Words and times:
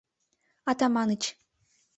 Атаманыч 0.71 1.23